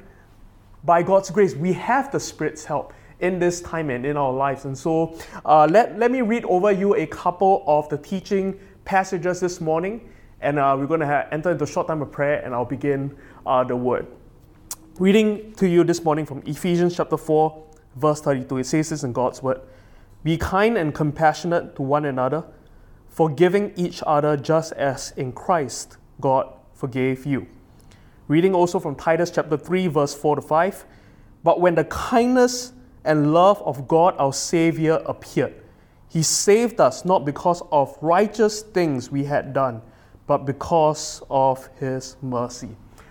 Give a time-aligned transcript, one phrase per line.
[0.84, 4.66] by God's grace, we have the Spirit's help in this time and in our lives.
[4.66, 9.40] And so uh, let, let me read over you a couple of the teaching passages
[9.40, 10.10] this morning.
[10.42, 13.16] And uh, we're going to enter into a short time of prayer, and I'll begin
[13.46, 14.08] uh, the word.
[14.98, 17.64] Reading to you this morning from Ephesians chapter 4,
[17.96, 18.58] verse 32.
[18.58, 19.62] It says this in God's word
[20.24, 22.44] Be kind and compassionate to one another,
[23.08, 27.48] forgiving each other just as in Christ God forgave you.
[28.28, 30.86] Reading also from Titus chapter 3, verse 4 to 5.
[31.44, 32.74] But when the kindness
[33.04, 35.54] and love of God our Savior appeared.
[36.10, 39.82] He saved us not because of righteous things we had done,
[40.28, 42.70] but because of His mercy.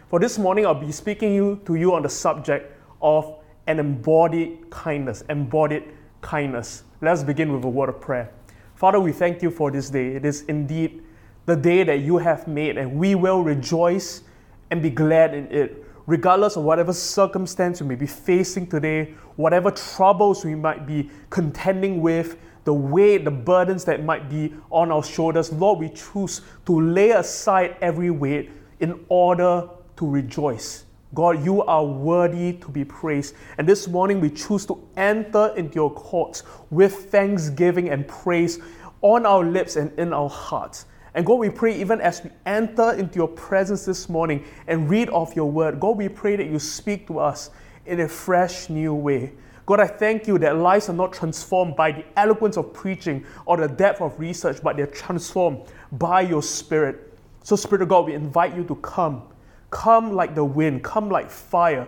[0.08, 4.68] For this morning, I'll be speaking you, to you on the subject of an embodied
[4.70, 5.22] kindness.
[5.28, 5.84] Embodied
[6.20, 6.84] kindness.
[7.00, 8.30] Let's begin with a word of prayer.
[8.74, 10.08] Father, we thank you for this day.
[10.08, 11.02] It is indeed
[11.46, 14.22] the day that you have made, and we will rejoice
[14.70, 19.70] and be glad in it regardless of whatever circumstance we may be facing today, whatever
[19.70, 25.04] troubles we might be contending with, the weight, the burdens that might be on our
[25.04, 28.50] shoulders, Lord, we choose to lay aside every weight
[28.80, 30.84] in order to rejoice.
[31.14, 33.36] God, you are worthy to be praised.
[33.58, 38.58] And this morning we choose to enter into your courts with thanksgiving and praise
[39.00, 40.86] on our lips and in our hearts.
[41.14, 45.08] And God, we pray even as we enter into your presence this morning and read
[45.10, 47.50] of your word, God, we pray that you speak to us
[47.86, 49.32] in a fresh, new way.
[49.66, 53.56] God, I thank you that lives are not transformed by the eloquence of preaching or
[53.56, 55.62] the depth of research, but they're transformed
[55.92, 57.16] by your Spirit.
[57.42, 59.22] So, Spirit of God, we invite you to come.
[59.70, 61.86] Come like the wind, come like fire.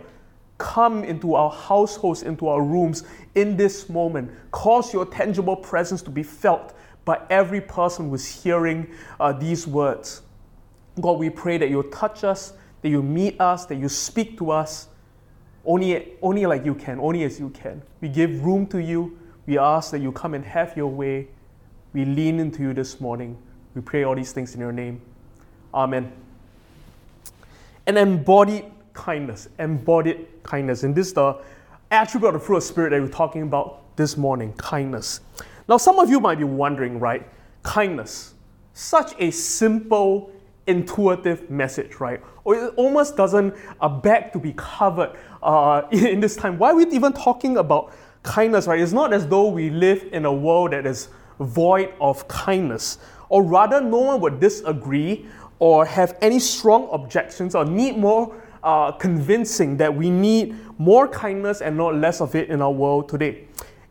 [0.58, 3.02] Come into our households, into our rooms
[3.34, 4.30] in this moment.
[4.52, 8.86] Cause your tangible presence to be felt by every person who's hearing
[9.18, 10.22] uh, these words.
[11.00, 12.52] God, we pray that you'll touch us,
[12.82, 14.88] that you meet us, that you speak to us
[15.64, 17.82] only, only like you can, only as you can.
[18.00, 19.18] We give room to you.
[19.46, 21.28] We ask that you come and have your way.
[21.92, 23.36] We lean into you this morning.
[23.74, 25.00] We pray all these things in your name.
[25.72, 26.12] Amen.
[27.86, 30.82] An embodied kindness, embodied kindness.
[30.82, 31.36] And this is the
[31.90, 35.20] attribute of the fruit of spirit that we're talking about this morning kindness.
[35.68, 37.26] Now, some of you might be wondering, right?
[37.62, 38.34] Kindness,
[38.72, 40.32] such a simple,
[40.66, 42.20] intuitive message, right?
[42.44, 46.58] Or it almost doesn't uh, beg to be covered uh, in this time.
[46.58, 47.92] Why are we even talking about
[48.22, 48.80] kindness, right?
[48.80, 52.98] It's not as though we live in a world that is void of kindness,
[53.28, 55.26] or rather, no one would disagree
[55.58, 61.60] or have any strong objections or need more uh, convincing that we need more kindness
[61.60, 63.44] and not less of it in our world today.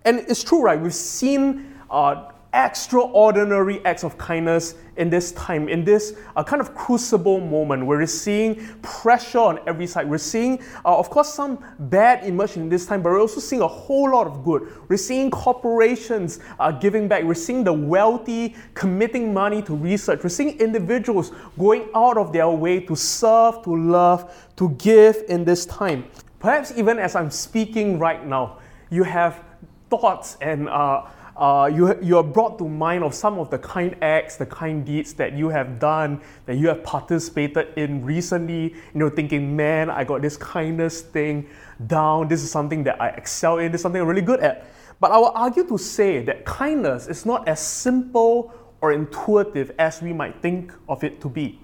[0.06, 0.80] And it's true, right?
[0.80, 6.75] We've seen uh, extraordinary acts of kindness in this time, in this uh, kind of
[6.75, 10.09] crucible moment where we're seeing pressure on every side.
[10.09, 13.62] We're seeing, uh, of course, some bad emerge in this time, but we're also seeing
[13.62, 14.69] a whole lot of good.
[14.89, 17.24] We're seeing corporations uh, giving back.
[17.24, 20.21] We're seeing the wealthy committing money to research.
[20.24, 25.45] We're seeing individuals going out of their way to serve, to love, to give in
[25.45, 26.06] this time.
[26.39, 28.57] Perhaps even as I'm speaking right now,
[28.89, 29.42] you have
[29.91, 31.05] thoughts and uh,
[31.35, 34.85] uh, you, you are brought to mind of some of the kind acts, the kind
[34.85, 39.89] deeds that you have done, that you have participated in recently, you know, thinking, man,
[39.89, 41.47] I got this kindness thing
[41.88, 44.65] down, this is something that I excel in, this is something I'm really good at.
[44.99, 50.01] But I will argue to say that kindness is not as simple or intuitive as
[50.01, 51.59] we might think of it to be.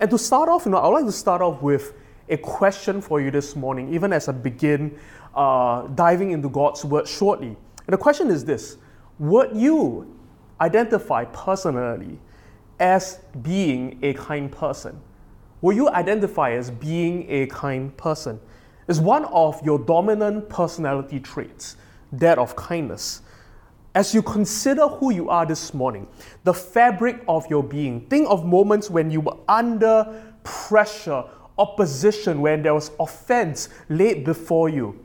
[0.00, 1.92] And to start off, you know, I would like to start off with
[2.28, 4.98] a question for you this morning, even as I begin
[5.34, 7.56] uh, diving into God's Word shortly.
[7.90, 8.76] And the question is this
[9.18, 10.16] Would you
[10.60, 12.20] identify personally
[12.78, 15.00] as being a kind person?
[15.60, 18.38] Will you identify as being a kind person?
[18.86, 21.78] Is one of your dominant personality traits
[22.12, 23.22] that of kindness?
[23.92, 26.06] As you consider who you are this morning,
[26.44, 31.24] the fabric of your being, think of moments when you were under pressure,
[31.58, 34.96] opposition, when there was offense laid before you.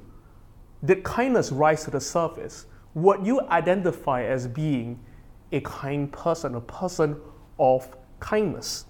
[0.86, 2.68] Did kindness rise to the surface?
[2.96, 5.00] Would you identify as being
[5.52, 7.18] a kind person, a person
[7.60, 8.86] of kindness?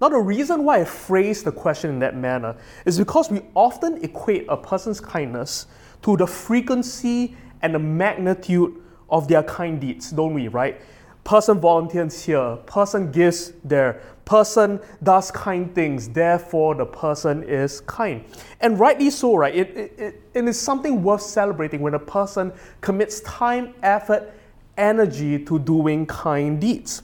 [0.00, 4.02] Now, the reason why I phrase the question in that manner is because we often
[4.02, 5.66] equate a person's kindness
[6.02, 8.74] to the frequency and the magnitude
[9.10, 10.80] of their kind deeds, don't we, right?
[11.22, 18.24] Person volunteers here, person gives there, person does kind things, therefore the person is kind.
[18.60, 19.54] And rightly so, right?
[19.54, 24.32] It, it, it, it is something worth celebrating when a person commits time, effort,
[24.76, 27.02] energy to doing kind deeds.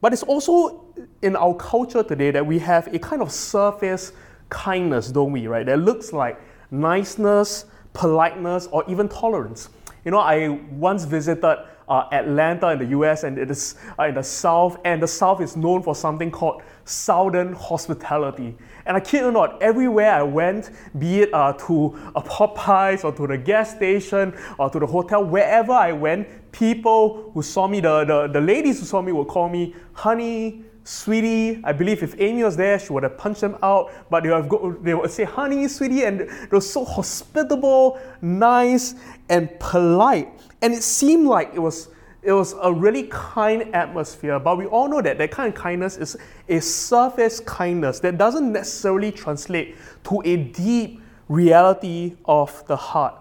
[0.00, 0.84] But it's also
[1.22, 4.12] in our culture today that we have a kind of surface
[4.48, 5.64] kindness, don't we, right?
[5.64, 6.40] That looks like
[6.70, 9.68] niceness, politeness, or even tolerance.
[10.04, 11.58] You know, I once visited
[11.88, 15.40] uh, Atlanta in the US and it is uh, in the South, and the South
[15.40, 18.56] is known for something called Southern hospitality.
[18.86, 23.12] And I kid you not, everywhere I went, be it uh, to a Popeyes or
[23.12, 27.80] to the gas station or to the hotel, wherever I went, people who saw me,
[27.80, 31.60] the, the, the ladies who saw me would call me honey, sweetie.
[31.64, 33.90] I believe if Amy was there, she would have punched them out.
[34.10, 36.04] But they would, go, they would say, honey, sweetie.
[36.04, 38.94] And they were so hospitable, nice,
[39.28, 40.28] and polite.
[40.60, 41.88] And it seemed like it was,
[42.22, 44.38] it was a really kind atmosphere.
[44.38, 46.16] But we all know that that kind of kindness is
[46.48, 53.14] a surface kindness that doesn't necessarily translate to a deep reality of the heart.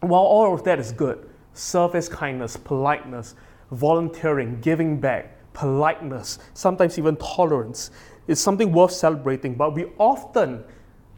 [0.00, 3.34] While all of that is good, surface kindness, politeness,
[3.70, 7.90] volunteering, giving back, politeness, sometimes even tolerance
[8.26, 10.64] is something worth celebrating, but we often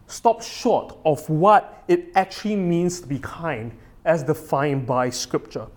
[0.09, 3.71] stop short of what it actually means to be kind
[4.05, 5.69] as defined by Scripture.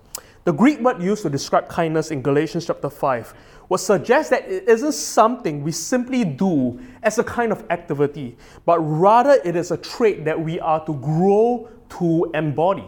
[0.46, 3.34] The Greek word used to describe kindness in Galatians chapter 5
[3.70, 8.36] would suggest that it isn't something we simply do as a kind of activity,
[8.66, 11.70] but rather it is a trait that we are to grow
[12.00, 12.88] to embody.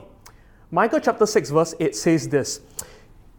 [0.71, 2.61] Micah chapter 6, verse 8 says this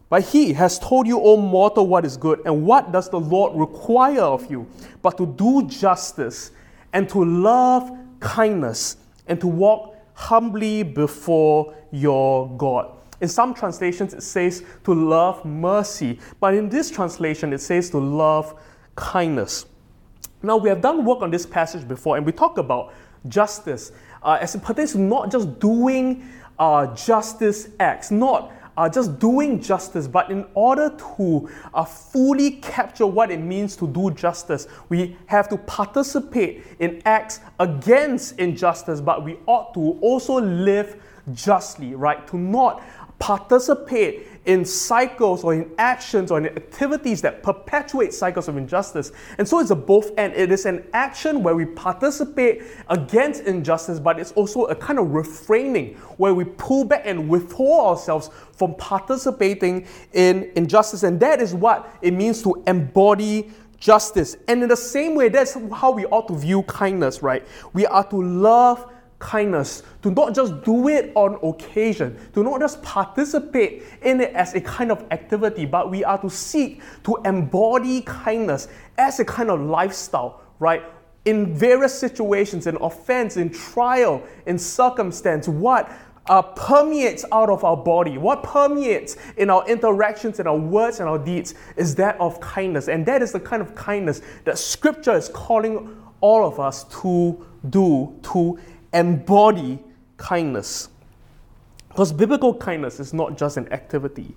[0.09, 3.55] but he has told you, O mortal, what is good, and what does the Lord
[3.55, 4.67] require of you,
[5.01, 6.51] but to do justice,
[6.93, 8.97] and to love kindness,
[9.27, 12.91] and to walk humbly before your God.
[13.21, 17.99] In some translations, it says to love mercy, but in this translation, it says to
[17.99, 18.59] love
[18.95, 19.65] kindness.
[20.41, 22.93] Now, we have done work on this passage before, and we talk about
[23.27, 23.91] justice
[24.23, 26.27] uh, as it pertains to not just doing
[26.57, 33.05] uh, justice acts, not uh, just doing justice, but in order to uh, fully capture
[33.05, 39.21] what it means to do justice, we have to participate in acts against injustice, but
[39.21, 40.95] we ought to also live
[41.33, 42.25] justly, right?
[42.27, 42.81] To not
[43.19, 49.11] participate in cycles or in actions or in activities that perpetuate cycles of injustice.
[49.37, 50.33] And so it's a both and.
[50.33, 55.11] It is an action where we participate against injustice, but it's also a kind of
[55.11, 61.03] refraining where we pull back and withhold ourselves from participating in injustice.
[61.03, 64.35] And that is what it means to embody justice.
[64.47, 67.45] And in the same way, that's how we ought to view kindness, right?
[67.73, 72.81] We are to love kindness, to not just do it on occasion, to not just
[72.81, 78.01] participate in it as a kind of activity, but we are to seek to embody
[78.01, 80.83] kindness as a kind of lifestyle, right?
[81.25, 85.91] In various situations, in offense, in trial, in circumstance, what
[86.27, 91.09] uh, permeates out of our body, what permeates in our interactions, in our words, and
[91.09, 92.87] our deeds is that of kindness.
[92.87, 97.45] And that is the kind of kindness that Scripture is calling all of us to
[97.69, 98.59] do, to
[98.93, 99.79] embody
[100.17, 100.89] kindness.
[101.89, 104.35] Because biblical kindness is not just an activity,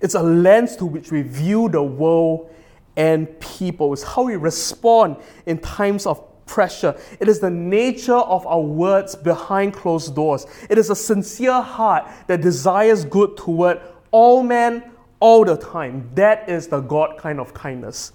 [0.00, 2.50] it's a lens to which we view the world
[2.96, 3.92] and people.
[3.92, 6.96] It's how we respond in times of pressure.
[7.20, 10.46] It is the nature of our words behind closed doors.
[10.68, 13.80] It is a sincere heart that desires good toward
[14.10, 14.84] all men,
[15.20, 16.10] all the time.
[16.14, 18.12] That is the God kind of kindness.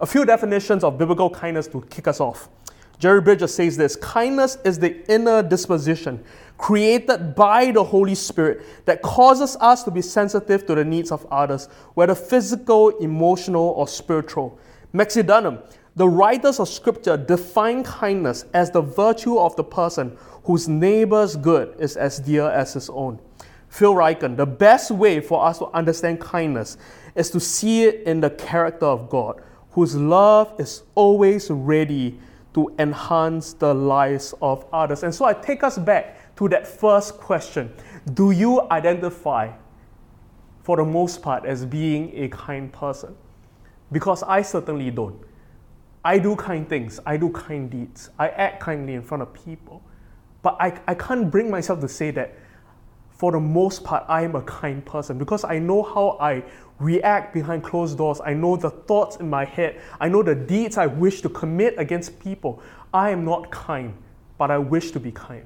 [0.00, 2.48] A few definitions of biblical kindness to kick us off.
[2.98, 6.24] Jerry Bridges says this kindness is the inner disposition
[6.56, 11.24] created by the Holy Spirit that causes us to be sensitive to the needs of
[11.30, 14.58] others, whether physical, emotional, or spiritual.
[14.92, 15.62] Maxie Dunnam,
[15.94, 21.74] the writers of Scripture define kindness as the virtue of the person whose neighbor's good
[21.78, 23.20] is as dear as his own.
[23.68, 26.76] Phil Ryken, the best way for us to understand kindness
[27.14, 29.40] is to see it in the character of God,
[29.72, 32.18] whose love is always ready
[32.58, 35.04] to enhance the lives of others.
[35.04, 37.72] And so I take us back to that first question
[38.14, 39.52] Do you identify,
[40.64, 43.14] for the most part, as being a kind person?
[43.92, 45.22] Because I certainly don't.
[46.04, 49.80] I do kind things, I do kind deeds, I act kindly in front of people.
[50.42, 52.36] But I, I can't bring myself to say that
[53.10, 56.42] for the most part, I am a kind person because I know how I
[56.78, 58.20] react behind closed doors.
[58.24, 59.80] I know the thoughts in my head.
[60.00, 62.62] I know the deeds I wish to commit against people.
[62.92, 63.94] I am not kind,
[64.38, 65.44] but I wish to be kind.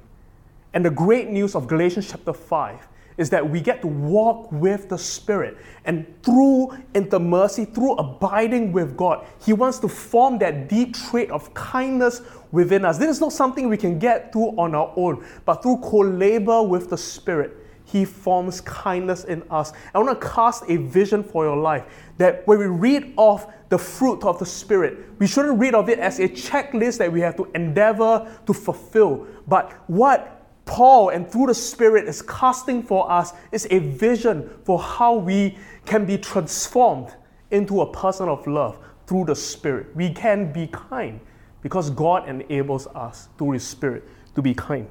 [0.73, 2.87] And the great news of Galatians chapter 5
[3.17, 5.57] is that we get to walk with the Spirit.
[5.85, 6.77] And through
[7.19, 12.21] mercy, through abiding with God, He wants to form that deep trait of kindness
[12.51, 12.97] within us.
[12.97, 16.63] This is not something we can get through on our own, but through co labor
[16.63, 17.62] with the Spirit.
[17.93, 19.71] He forms kindness in us.
[19.93, 21.85] I want to cast a vision for your life
[22.17, 25.99] that when we read off the fruit of the Spirit, we shouldn't read of it
[25.99, 29.27] as a checklist that we have to endeavor to fulfill.
[29.47, 34.79] But what Paul and through the Spirit is casting for us is a vision for
[34.79, 37.13] how we can be transformed
[37.51, 39.95] into a person of love through the Spirit.
[39.95, 41.19] We can be kind
[41.61, 44.89] because God enables us through His Spirit to be kind.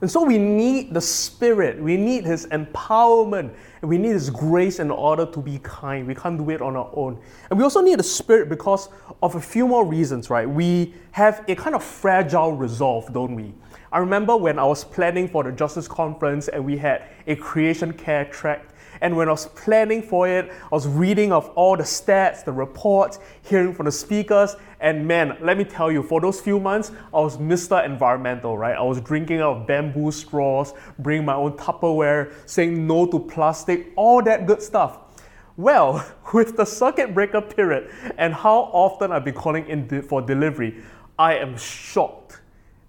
[0.00, 3.52] And so we need the Spirit, we need His empowerment,
[3.82, 6.06] we need His grace in order to be kind.
[6.06, 7.18] We can't do it on our own.
[7.50, 8.88] And we also need the Spirit because
[9.22, 10.48] of a few more reasons, right?
[10.48, 13.52] We have a kind of fragile resolve, don't we?
[13.92, 17.92] I remember when I was planning for the Justice Conference and we had a creation
[17.92, 21.84] care track and when I was planning for it, I was reading of all the
[21.84, 26.40] stats, the reports, hearing from the speakers, and man, let me tell you, for those
[26.40, 27.84] few months, I was Mr.
[27.84, 28.74] Environmental, right?
[28.74, 33.92] I was drinking out of bamboo straws, bringing my own Tupperware, saying no to plastic,
[33.96, 34.98] all that good stuff.
[35.56, 40.82] Well, with the circuit breaker period and how often I've been calling in for delivery,
[41.18, 42.40] I am shocked,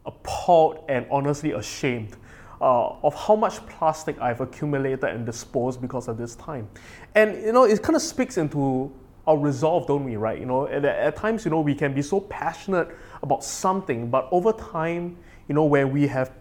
[0.05, 2.15] appalled, and honestly ashamed
[2.62, 6.69] uh, of how much plastic I've accumulated and disposed because of this time.
[7.15, 8.91] And you know, it kind of speaks into
[9.28, 10.40] our resolve, don't we, right?
[10.40, 12.90] You know, at, at times, you know, we can be so passionate
[13.22, 16.32] about something, but over time, you know, when we have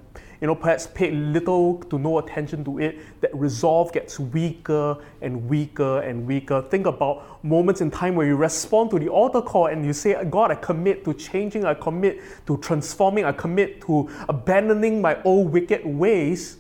[0.41, 5.49] you know, perhaps paid little to no attention to it, that resolve gets weaker and
[5.49, 6.63] weaker and weaker.
[6.63, 10.17] Think about moments in time where you respond to the altar call and you say,
[10.25, 15.53] God, I commit to changing, I commit to transforming, I commit to abandoning my old
[15.53, 16.57] wicked ways.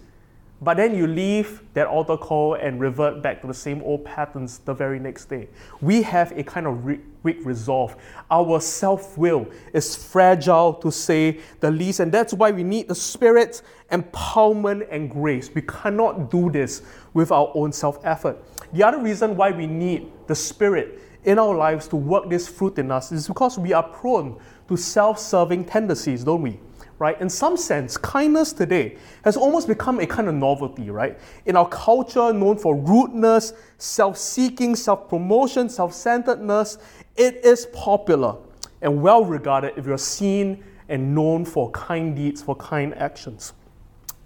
[0.62, 4.59] But then you leave that altar call and revert back to the same old patterns
[4.59, 5.49] the very next day.
[5.81, 7.97] We have a kind of weak resolve.
[8.31, 12.95] Our self will is fragile to say the least, and that's why we need the
[12.95, 15.50] Spirit's empowerment and grace.
[15.55, 16.83] We cannot do this
[17.14, 18.43] with our own self effort.
[18.75, 22.79] The other reason why we need the Spirit in our lives to work this fruit
[22.79, 24.38] in us is because we are prone
[24.69, 26.61] to self serving tendencies, don't we?
[27.00, 27.21] Right?
[27.21, 31.19] In some sense, kindness today has almost become a kind of novelty, right?
[31.47, 36.78] In our culture known for rudeness, self seeking, self promotion, self centeredness,
[37.16, 38.37] it is popular
[38.83, 43.54] and well regarded if you're seen and known for kind deeds, for kind actions.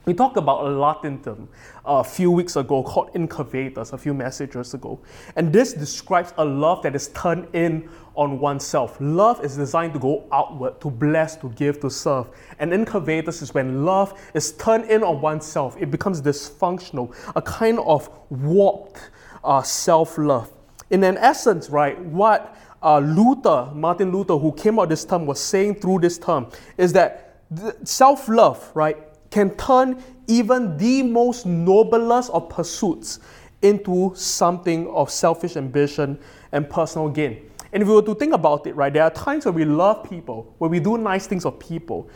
[0.07, 1.49] We talked about a Latin term
[1.85, 5.01] a few weeks ago called incurvatus, a few messages ago.
[5.37, 8.99] And this describes a love that is turned in on oneself.
[9.01, 12.27] Love is designed to go outward, to bless, to give, to serve.
[12.59, 15.77] And incurvatus is when love is turned in on oneself.
[15.81, 19.11] It becomes dysfunctional, a kind of warped
[19.43, 20.51] uh, self love.
[20.91, 25.41] In an essence, right, what uh, Luther, Martin Luther, who came out this term, was
[25.41, 27.41] saying through this term is that
[27.85, 28.99] self love, right,
[29.35, 33.19] can turn even the most noblest of pursuits
[33.63, 36.17] into something of selfish ambition
[36.53, 37.51] and personal gain.
[37.73, 40.09] And if we were to think about it, right, there are times where we love
[40.09, 42.09] people, where we do nice things for people,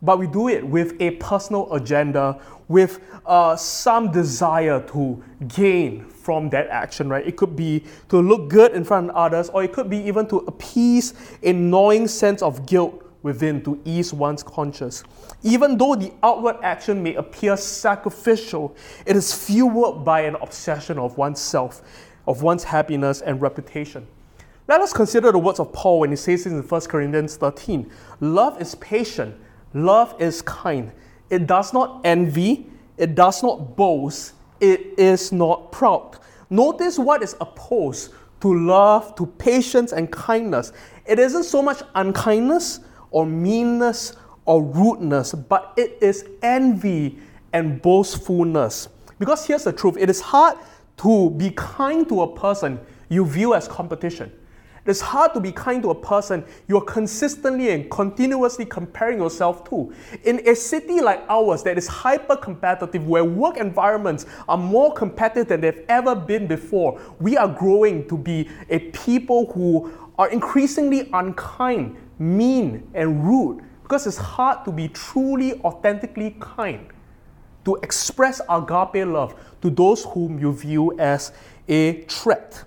[0.00, 6.48] but we do it with a personal agenda, with uh, some desire to gain from
[6.48, 7.26] that action, right?
[7.26, 10.26] It could be to look good in front of others, or it could be even
[10.28, 15.04] to appease a gnawing sense of guilt within to ease one's conscience.
[15.42, 18.74] Even though the outward action may appear sacrificial,
[19.06, 21.82] it is fueled by an obsession of oneself.
[22.26, 24.06] of one's happiness and reputation.
[24.68, 27.90] Let us consider the words of Paul when he says this in 1 Corinthians 13
[28.20, 29.34] Love is patient,
[29.74, 30.92] love is kind.
[31.28, 36.18] It does not envy, it does not boast, it is not proud.
[36.50, 38.12] Notice what is opposed
[38.42, 40.72] to love, to patience and kindness.
[41.06, 42.80] It isn't so much unkindness
[43.10, 44.14] or meanness
[44.44, 47.18] or rudeness, but it is envy
[47.52, 48.88] and boastfulness.
[49.18, 50.56] Because here's the truth it is hard
[50.98, 54.32] to be kind to a person you view as competition.
[54.86, 59.92] It's hard to be kind to a person you're consistently and continuously comparing yourself to.
[60.24, 65.48] In a city like ours that is hyper competitive, where work environments are more competitive
[65.48, 71.10] than they've ever been before, we are growing to be a people who are increasingly
[71.12, 76.86] unkind, mean, and rude because it's hard to be truly, authentically kind,
[77.64, 81.32] to express agape love to those whom you view as
[81.66, 82.62] a threat.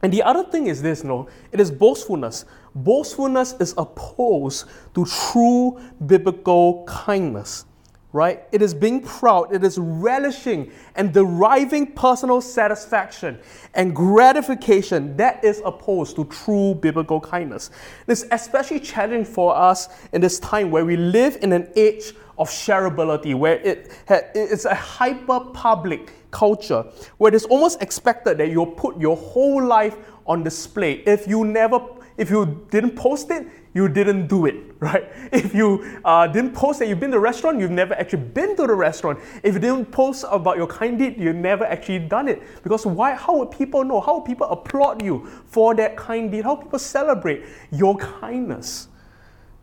[0.00, 2.44] And the other thing is this, no, it is boastfulness.
[2.72, 7.64] Boastfulness is opposed to true biblical kindness,
[8.12, 8.42] right?
[8.52, 13.38] It is being proud, it is relishing and deriving personal satisfaction
[13.74, 17.70] and gratification that is opposed to true biblical kindness.
[18.06, 22.50] It's especially challenging for us in this time where we live in an age of
[22.50, 23.92] shareability, where it,
[24.34, 26.82] it's a hyper public culture
[27.18, 31.02] where it is almost expected that you'll put your whole life on display.
[31.06, 31.80] If you never,
[32.16, 35.10] if you didn't post it, you didn't do it, right?
[35.32, 38.56] If you uh, didn't post that you've been to the restaurant, you've never actually been
[38.56, 39.18] to the restaurant.
[39.42, 42.42] If you didn't post about your kind deed, you've never actually done it.
[42.62, 43.14] Because why?
[43.14, 44.00] How would people know?
[44.00, 46.44] How would people applaud you for that kind deed?
[46.44, 48.88] How would people celebrate your kindness?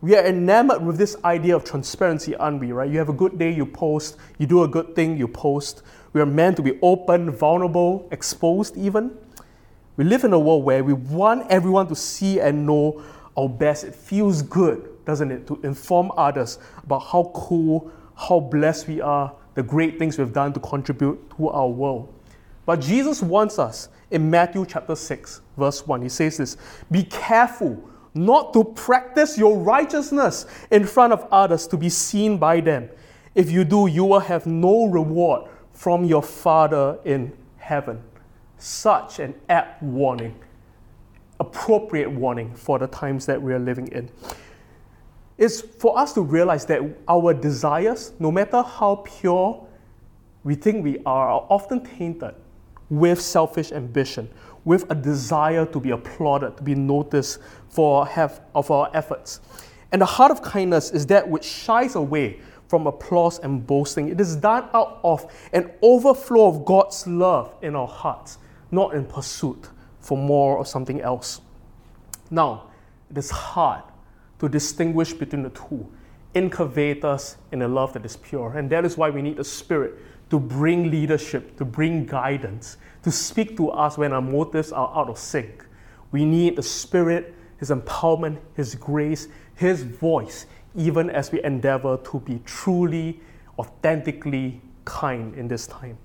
[0.02, 2.90] We are enamored with this idea of transparency, aren't we, right?
[2.90, 4.16] You have a good day, you post.
[4.38, 5.84] You do a good thing, you post.
[6.14, 9.18] We are meant to be open, vulnerable, exposed even.
[9.98, 13.04] We live in a world where we want everyone to see and know
[13.40, 13.84] our best.
[13.84, 19.34] It feels good, doesn't it, to inform others about how cool, how blessed we are,
[19.56, 22.14] the great things we've done to contribute to our world.
[22.66, 26.02] But Jesus wants us in Matthew chapter 6, verse 1.
[26.02, 26.58] He says this
[26.92, 32.60] Be careful not to practice your righteousness in front of others to be seen by
[32.60, 32.90] them.
[33.36, 38.02] If you do, you will have no reward from your Father in heaven.
[38.58, 40.36] Such an apt warning,
[41.40, 44.10] appropriate warning for the times that we are living in.
[45.38, 49.66] Is for us to realize that our desires, no matter how pure
[50.44, 52.36] we think we are, are often tainted
[52.90, 54.30] with selfish ambition,
[54.66, 59.40] with a desire to be applauded, to be noticed for have of our efforts.
[59.92, 64.10] And the heart of kindness is that which shies away from applause and boasting.
[64.10, 68.38] It is done out of an overflow of God's love in our hearts,
[68.72, 69.70] not in pursuit
[70.10, 71.40] for more or something else.
[72.32, 72.72] Now,
[73.12, 73.84] it is hard
[74.40, 75.88] to distinguish between the two.
[76.34, 78.58] Incurvatus in a love that is pure.
[78.58, 80.00] And that is why we need the Spirit
[80.32, 85.10] to bring leadership, to bring guidance, to speak to us when our motives are out
[85.10, 85.64] of sync.
[86.12, 92.20] We need the Spirit, His empowerment, His grace, His voice, even as we endeavor to
[92.22, 93.22] be truly,
[93.60, 96.00] authentically kind in this time.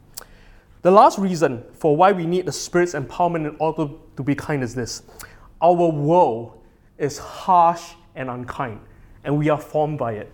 [0.84, 4.62] The last reason for why we need the Spirit's empowerment in order to be kind
[4.62, 5.02] is this
[5.62, 6.60] our world
[6.98, 8.80] is harsh and unkind,
[9.24, 10.30] and we are formed by it.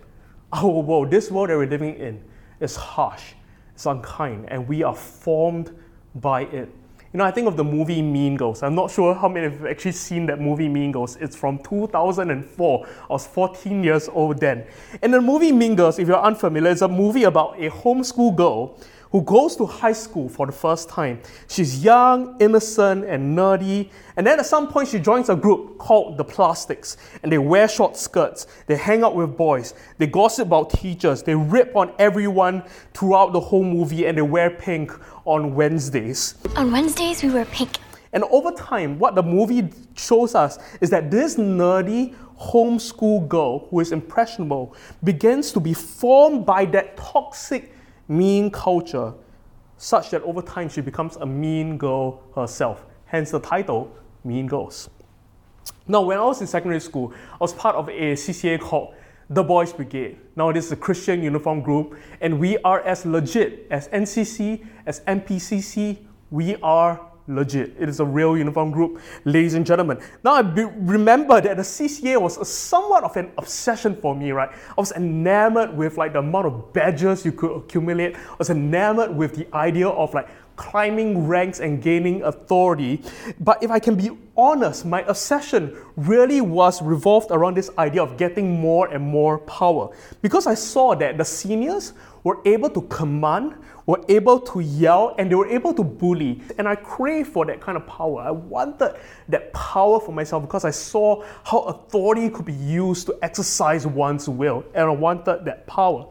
[0.51, 2.21] Our world, this world that we're living in,
[2.59, 3.31] is harsh,
[3.73, 5.73] it's unkind, and we are formed
[6.15, 6.69] by it.
[7.13, 8.61] You know, I think of the movie Mean Girls.
[8.61, 11.15] I'm not sure how many have actually seen that movie Mean Girls.
[11.21, 12.87] It's from 2004.
[12.87, 14.65] I was 14 years old then.
[15.01, 18.77] And the movie Mean Girls, if you're unfamiliar, is a movie about a homeschool girl
[19.11, 21.21] who goes to high school for the first time.
[21.47, 23.89] She's young, innocent, and nerdy.
[24.15, 26.95] And then at some point, she joins a group called the Plastics.
[27.21, 28.47] And they wear short skirts.
[28.67, 29.73] They hang out with boys.
[29.97, 31.23] They gossip about teachers.
[31.23, 34.05] They rip on everyone throughout the whole movie.
[34.05, 34.93] And they wear pink
[35.25, 36.35] on Wednesdays.
[36.55, 37.77] On Wednesdays, we wear pink.
[38.13, 43.79] And over time, what the movie shows us is that this nerdy homeschool girl who
[43.81, 47.73] is impressionable begins to be formed by that toxic
[48.07, 49.13] mean culture
[49.77, 52.85] such that over time she becomes a mean girl herself.
[53.05, 53.91] Hence the title,
[54.23, 54.89] Mean Girls.
[55.87, 58.93] Now, when I was in secondary school, I was part of a CCA called
[59.29, 60.17] the Boys Brigade.
[60.35, 65.01] Now, this is a Christian uniform group, and we are as legit as NCC, as
[65.01, 65.97] NPCC.
[66.29, 67.75] We are legit.
[67.79, 69.99] It is a real uniform group, ladies and gentlemen.
[70.23, 74.49] Now I be- remember that the CCA was somewhat of an obsession for me, right?
[74.51, 78.15] I was enamored with like the amount of badges you could accumulate.
[78.15, 83.01] I was enamored with the idea of like climbing ranks and gaining authority.
[83.39, 88.17] But if I can be honest, my obsession really was revolved around this idea of
[88.17, 89.89] getting more and more power.
[90.21, 95.29] Because I saw that the seniors were able to command, were able to yell, and
[95.31, 96.41] they were able to bully.
[96.57, 98.21] And I craved for that kind of power.
[98.21, 98.95] I wanted
[99.29, 104.29] that power for myself because I saw how authority could be used to exercise one's
[104.29, 104.63] will.
[104.73, 106.07] And I wanted that power.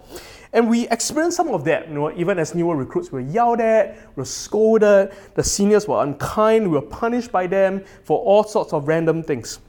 [0.52, 3.60] And we experienced some of that, you know, even as newer recruits, we were yelled
[3.60, 8.42] at, we were scolded, the seniors were unkind, we were punished by them for all
[8.42, 9.60] sorts of random things.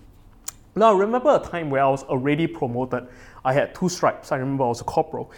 [0.75, 3.07] Now, I remember a time where I was already promoted.
[3.43, 4.31] I had two stripes.
[4.31, 5.31] I remember I was a corporal.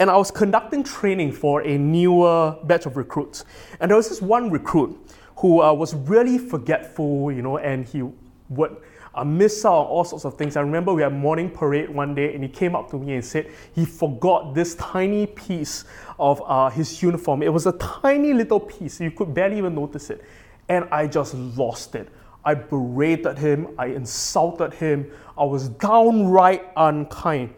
[0.00, 3.44] And I was conducting training for a newer batch of recruits.
[3.78, 4.98] And there was this one recruit
[5.36, 8.02] who uh, was really forgetful, you know, and he
[8.48, 8.78] would
[9.12, 10.56] I miss out on all sorts of things.
[10.56, 13.24] I remember we had morning parade one day, and he came up to me and
[13.24, 15.84] said he forgot this tiny piece
[16.18, 17.42] of uh, his uniform.
[17.42, 20.24] It was a tiny little piece, you could barely even notice it.
[20.68, 22.08] And I just lost it.
[22.44, 27.52] I berated him, I insulted him, I was downright unkind.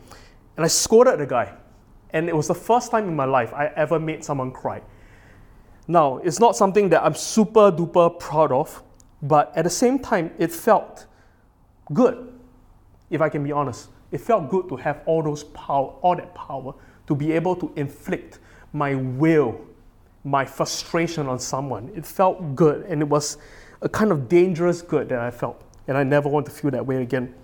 [0.57, 1.53] And I scolded the guy.
[2.12, 4.83] And it was the first time in my life I ever made someone cry.
[5.88, 8.83] Now, it's not something that I'm super duper proud of,
[9.22, 11.07] but at the same time, it felt
[11.92, 12.33] good,
[13.11, 13.88] if I can be honest.
[14.11, 16.75] It felt good to have all those power, all that power,
[17.07, 18.38] to be able to inflict
[18.72, 19.61] my will,
[20.25, 21.90] my frustration on someone.
[21.96, 23.38] It felt good, and it was
[23.81, 26.87] a kind of dangerous good that I felt, and I never want to feel that
[26.87, 27.35] way again.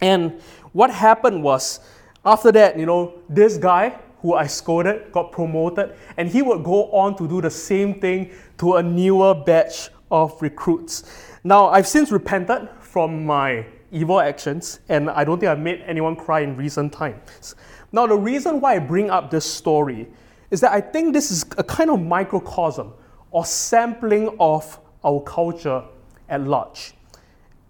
[0.00, 0.40] And
[0.72, 1.80] what happened was,
[2.24, 6.90] after that, you know, this guy who I scolded got promoted, and he would go
[6.90, 11.04] on to do the same thing to a newer batch of recruits.
[11.44, 16.16] Now, I've since repented from my evil actions, and I don't think I've made anyone
[16.16, 17.54] cry in recent times.
[17.92, 20.08] Now, the reason why I bring up this story
[20.50, 22.94] is that I think this is a kind of microcosm
[23.30, 25.82] or sampling of our culture
[26.28, 26.94] at large.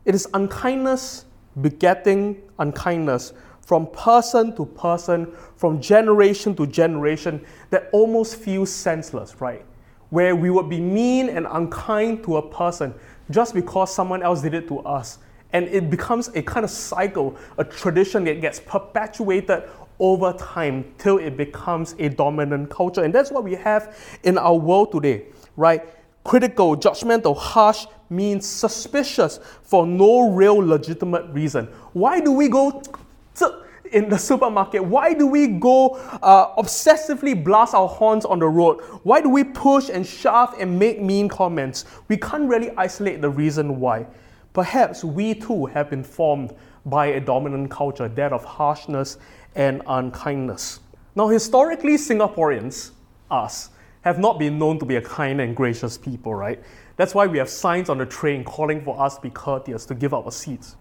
[0.04, 1.24] It is unkindness
[1.60, 3.32] begetting unkindness
[3.64, 9.64] from person to person, from generation to generation, that almost feels senseless, right?
[10.10, 12.94] Where we would be mean and unkind to a person
[13.30, 15.18] just because someone else did it to us.
[15.52, 19.62] And it becomes a kind of cycle, a tradition that gets perpetuated
[19.98, 23.02] over time till it becomes a dominant culture.
[23.02, 25.82] And that's what we have in our world today, right?
[26.24, 31.66] Critical, judgmental, harsh means suspicious for no real legitimate reason.
[31.92, 32.82] Why do we go
[33.92, 34.84] in the supermarket?
[34.84, 35.90] Why do we go
[36.22, 38.80] uh, obsessively blast our horns on the road?
[39.02, 41.84] Why do we push and shove and make mean comments?
[42.08, 44.06] We can't really isolate the reason why.
[44.52, 46.54] Perhaps we too have been formed
[46.86, 49.18] by a dominant culture, that of harshness
[49.54, 50.80] and unkindness.
[51.16, 52.90] Now, historically, Singaporeans,
[53.30, 53.70] us,
[54.02, 56.62] have not been known to be a kind and gracious people, right?
[56.96, 59.94] That's why we have signs on the train calling for us to be courteous, to
[59.94, 60.76] give up our seats.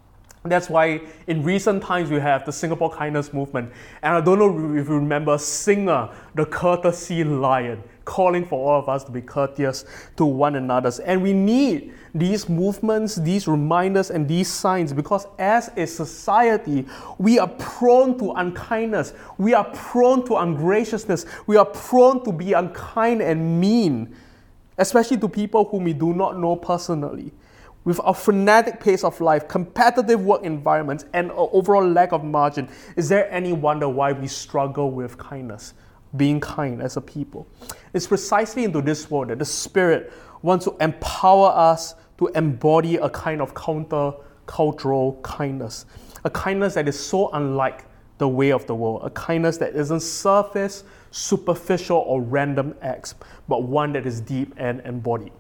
[0.46, 3.72] That's why in recent times we have the Singapore Kindness Movement.
[4.02, 8.90] And I don't know if you remember Singa, the courtesy lion, calling for all of
[8.90, 9.86] us to be courteous
[10.18, 10.92] to one another.
[11.06, 16.86] And we need these movements, these reminders, and these signs because as a society,
[17.18, 22.52] we are prone to unkindness, we are prone to ungraciousness, we are prone to be
[22.52, 24.14] unkind and mean,
[24.78, 27.32] especially to people whom we do not know personally.
[27.86, 32.70] With our frenetic pace of life, competitive work environments, and an overall lack of margin,
[32.96, 35.74] is there any wonder why we struggle with kindness,
[36.16, 37.46] being kind as a people?
[37.94, 43.10] It's precisely into this world that the Spirit wants to empower us to embody a
[43.10, 44.14] kind of counter
[44.46, 45.86] cultural kindness,
[46.24, 47.86] a kindness that is so unlike
[48.18, 53.16] the way of the world, a kindness that isn't surface, superficial, or random acts,
[53.50, 55.34] but one that is deep and embodied.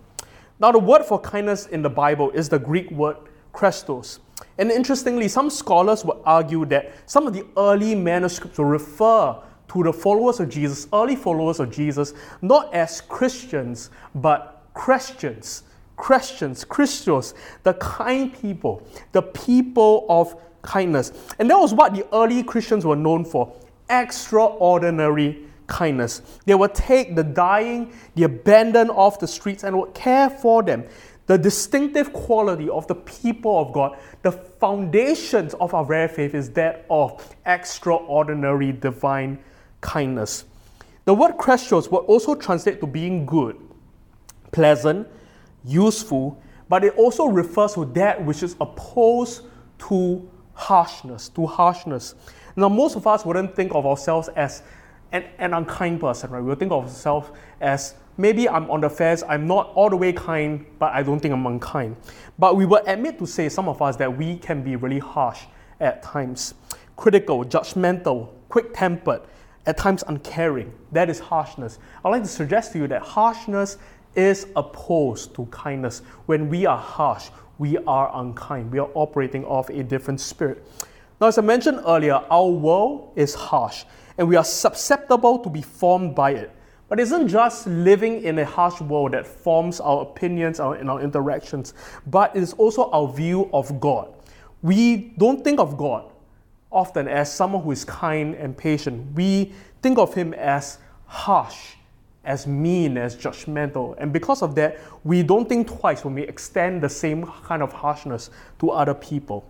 [0.60, 3.18] Now, the word for kindness in the Bible is the Greek word
[3.54, 4.20] krestos.
[4.58, 9.36] And interestingly, some scholars would argue that some of the early manuscripts will refer
[9.70, 15.64] to the followers of Jesus, early followers of Jesus, not as Christians, but Chrestians.
[15.98, 21.12] Chrestians, Christos, the kind people, the people of kindness.
[21.40, 23.54] And that was what the early Christians were known for
[23.90, 26.22] extraordinary kindness.
[26.46, 30.86] They would take the dying, the abandoned off the streets, and would care for them.
[31.26, 36.52] The distinctive quality of the people of God, the foundations of our very faith, is
[36.52, 39.40] that of extraordinary divine
[39.82, 40.46] kindness.
[41.06, 43.58] The word Christos would also translate to being good,
[44.52, 45.08] pleasant,
[45.66, 49.44] useful, but it also refers to that which is opposed
[49.90, 52.16] to harshness, to harshness.
[52.56, 54.62] Now, most of us wouldn't think of ourselves as
[55.14, 56.44] an, an unkind person, right?
[56.44, 57.30] We'll think of ourselves
[57.62, 61.20] as maybe I'm on the fence, I'm not all the way kind, but I don't
[61.20, 61.96] think I'm unkind.
[62.38, 65.44] But we will admit to say, some of us, that we can be really harsh
[65.80, 66.56] at times.
[66.98, 69.22] Critical, judgmental, quick tempered,
[69.66, 70.74] at times uncaring.
[70.92, 71.80] That is harshness.
[72.04, 73.78] I'd like to suggest to you that harshness
[74.16, 76.02] is opposed to kindness.
[76.26, 78.72] When we are harsh, we are unkind.
[78.72, 80.68] We are operating off a different spirit.
[81.22, 83.86] Now, as I mentioned earlier, our world is harsh
[84.18, 86.52] and we are susceptible to be formed by it.
[86.90, 91.02] But it isn't just living in a harsh world that forms our opinions and our
[91.02, 91.74] interactions,
[92.08, 94.14] but it is also our view of God.
[94.62, 96.12] We don't think of God
[96.72, 99.16] often as someone who is kind and patient.
[99.16, 101.76] We think of him as harsh,
[102.26, 103.96] as mean, as judgmental.
[104.00, 107.72] And because of that, we don't think twice when we extend the same kind of
[107.72, 109.46] harshness to other people.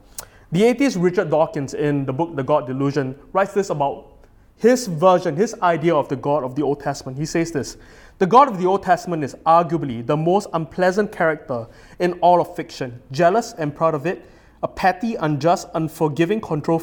[0.51, 4.12] The atheist Richard Dawkins, in the book The God Delusion, writes this about
[4.57, 7.17] his version, his idea of the God of the Old Testament.
[7.17, 7.77] He says this
[8.19, 11.67] The God of the Old Testament is arguably the most unpleasant character
[11.99, 14.25] in all of fiction, jealous and proud of it,
[14.61, 16.79] a petty, unjust, unforgiving control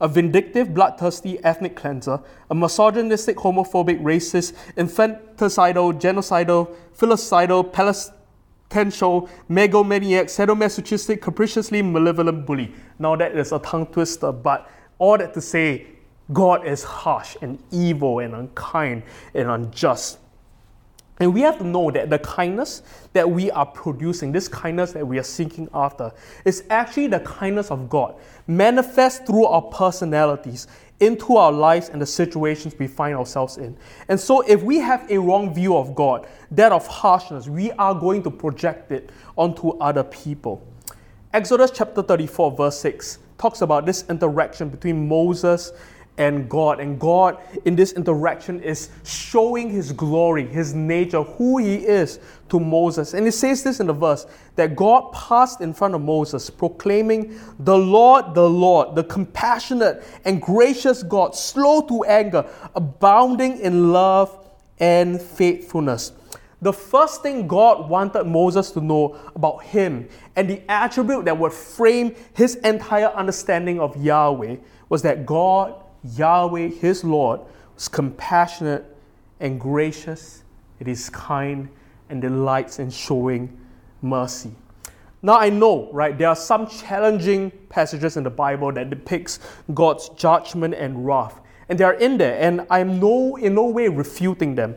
[0.00, 2.20] a vindictive, bloodthirsty ethnic cleanser,
[2.50, 12.72] a misogynistic, homophobic, racist, infanticidal, genocidal, filicidal, pestilential, megalomaniac, sadomasochistic, capriciously malevolent bully.
[12.98, 15.86] Now that is a tongue twister, but all that to say,
[16.32, 19.02] God is harsh and evil and unkind
[19.34, 20.18] and unjust.
[21.20, 25.06] And we have to know that the kindness that we are producing, this kindness that
[25.06, 26.12] we are seeking after,
[26.44, 28.14] is actually the kindness of God,
[28.46, 30.68] manifest through our personalities
[31.00, 33.76] into our lives and the situations we find ourselves in.
[34.08, 37.94] And so, if we have a wrong view of God, that of harshness, we are
[37.94, 40.64] going to project it onto other people.
[41.32, 45.72] Exodus chapter 34, verse 6 talks about this interaction between Moses
[46.18, 46.80] and God.
[46.80, 52.60] And God, in this interaction, is showing His glory, His nature, who He is to
[52.60, 53.14] Moses.
[53.14, 54.26] And it says this in the verse
[54.56, 60.42] that God passed in front of Moses, proclaiming, The Lord, the Lord, the compassionate and
[60.42, 64.46] gracious God, slow to anger, abounding in love
[64.80, 66.12] and faithfulness.
[66.60, 71.52] The first thing God wanted Moses to know about him and the attribute that would
[71.52, 74.56] frame his entire understanding of Yahweh
[74.88, 77.40] was that God Yahweh, his Lord,
[77.74, 78.84] was compassionate
[79.40, 80.44] and gracious.
[80.80, 81.68] It is kind
[82.08, 83.58] and delights in showing
[84.02, 84.52] mercy.
[85.20, 89.40] Now I know, right, there are some challenging passages in the Bible that depicts
[89.74, 91.40] God's judgment and wrath.
[91.68, 94.76] And they are in there, and I'm no in no way refuting them.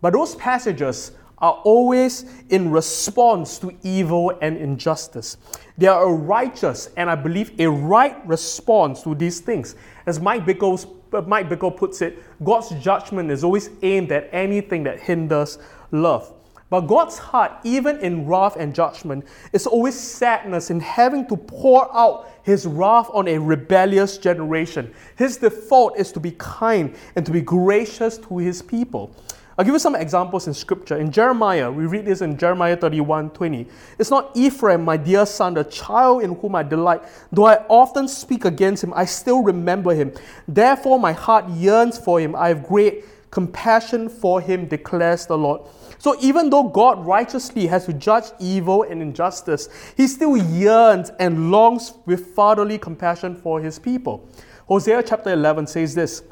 [0.00, 5.38] But those passages are always in response to evil and injustice.
[5.78, 9.74] They are a righteous and I believe a right response to these things.
[10.06, 14.82] As Mike Bickle, uh, Mike Bickle puts it, God's judgment is always aimed at anything
[14.84, 15.58] that hinders
[15.90, 16.32] love.
[16.70, 21.92] But God's heart, even in wrath and judgment, is always sadness in having to pour
[21.94, 24.94] out his wrath on a rebellious generation.
[25.16, 29.14] His default is to be kind and to be gracious to his people.
[29.60, 30.96] I'll give you some examples in scripture.
[30.96, 33.66] In Jeremiah, we read this in Jeremiah 31 20.
[33.98, 37.02] It's not Ephraim, my dear son, the child in whom I delight.
[37.30, 40.14] Though I often speak against him, I still remember him.
[40.48, 42.34] Therefore, my heart yearns for him.
[42.34, 45.60] I have great compassion for him, declares the Lord.
[45.98, 51.50] So even though God righteously has to judge evil and injustice, he still yearns and
[51.50, 54.26] longs with fatherly compassion for his people.
[54.68, 56.22] Hosea chapter 11 says this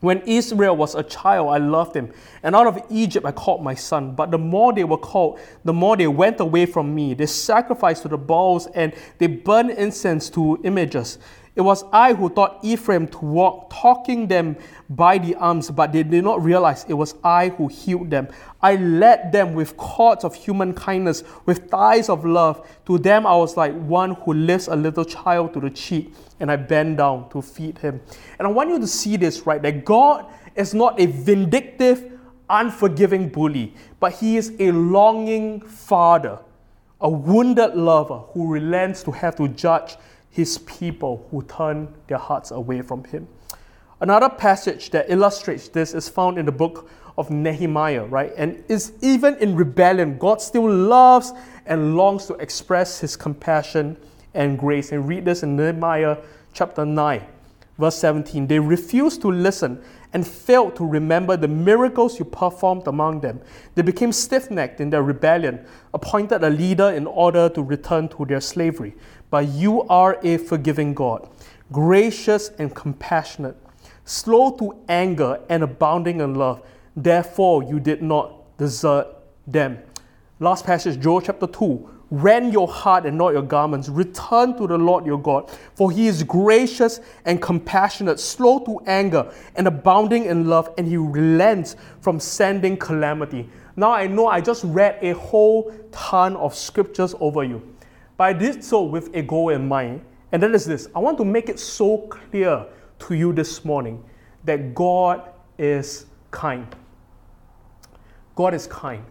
[0.00, 3.74] when Israel was a child, I loved him, and out of Egypt I called my
[3.74, 4.14] son.
[4.14, 7.14] But the more they were called, the more they went away from me.
[7.14, 11.18] They sacrificed to the Baals and they burned incense to images.
[11.58, 14.56] It was I who taught Ephraim to walk, talking them
[14.88, 18.28] by the arms, but they did not realize it was I who healed them.
[18.62, 22.64] I led them with cords of human kindness, with ties of love.
[22.86, 26.48] To them I was like one who lifts a little child to the cheek, and
[26.48, 28.00] I bend down to feed him.
[28.38, 29.60] And I want you to see this, right?
[29.60, 36.38] That God is not a vindictive, unforgiving bully, but He is a longing father,
[37.00, 39.96] a wounded lover who relents to have to judge
[40.30, 43.28] his people who turn their hearts away from him.
[44.00, 48.32] Another passage that illustrates this is found in the book of Nehemiah, right?
[48.36, 51.32] And is even in rebellion, God still loves
[51.66, 53.96] and longs to express his compassion
[54.34, 54.92] and grace.
[54.92, 56.18] And read this in Nehemiah
[56.52, 57.22] chapter 9,
[57.76, 58.46] verse 17.
[58.46, 63.40] They refused to listen and failed to remember the miracles you performed among them.
[63.74, 68.24] They became stiff necked in their rebellion, appointed a leader in order to return to
[68.24, 68.94] their slavery.
[69.30, 71.28] But you are a forgiving God,
[71.70, 73.56] gracious and compassionate,
[74.04, 76.62] slow to anger, and abounding in love.
[76.96, 79.06] Therefore, you did not desert
[79.46, 79.78] them.
[80.40, 81.97] Last passage, Joel chapter 2.
[82.10, 83.88] Rend your heart and not your garments.
[83.90, 89.30] Return to the Lord your God, for he is gracious and compassionate, slow to anger,
[89.56, 93.50] and abounding in love, and he relents from sending calamity.
[93.76, 97.62] Now I know I just read a whole ton of scriptures over you,
[98.16, 100.00] but I did so with a goal in mind,
[100.32, 102.66] and that is this I want to make it so clear
[103.00, 104.02] to you this morning
[104.44, 106.74] that God is kind.
[108.34, 109.04] God is kind.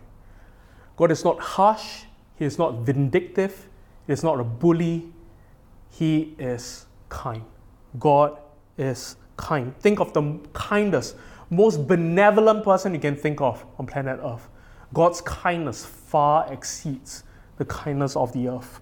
[0.96, 2.07] God is not harsh,
[2.38, 3.67] He is not vindictive,
[4.06, 5.12] He is not a bully,
[5.91, 7.43] He is kind.
[8.00, 8.38] God
[8.78, 9.76] is kind.
[9.80, 11.15] Think of the kindest,
[11.50, 14.47] most benevolent person you can think of on planet Earth.
[14.93, 17.23] God's kindness far exceeds
[17.58, 18.80] the kindness of the earth.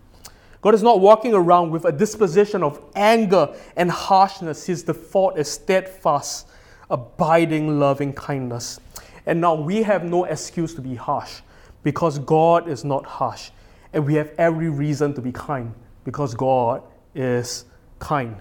[0.62, 4.66] God is not walking around with a disposition of anger and harshness.
[4.66, 6.48] His default is steadfast,
[6.90, 8.80] abiding, loving kindness.
[9.26, 11.42] And now we have no excuse to be harsh
[11.86, 13.52] because God is not harsh.
[13.94, 15.72] And we have every reason to be kind
[16.04, 16.82] because God
[17.14, 17.66] is
[18.00, 18.36] kind.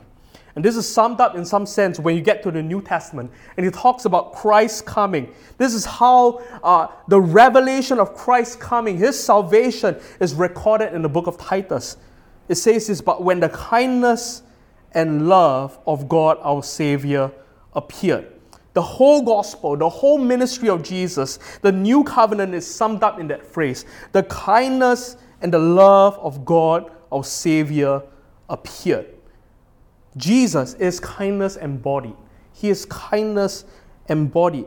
[0.56, 3.30] And this is summed up in some sense when you get to the New Testament
[3.58, 5.30] and it talks about Christ coming.
[5.58, 11.08] This is how uh, the revelation of Christ coming, his salvation, is recorded in the
[11.10, 11.98] book of Titus.
[12.48, 14.42] It says this, but when the kindness
[14.92, 17.30] and love of God our Savior
[17.74, 18.33] appeared.
[18.74, 23.28] The whole gospel, the whole ministry of Jesus, the new covenant is summed up in
[23.28, 23.84] that phrase.
[24.12, 28.02] The kindness and the love of God our Savior
[28.50, 29.06] appeared.
[30.16, 32.16] Jesus is kindness embodied.
[32.52, 33.64] He is kindness
[34.08, 34.66] embodied.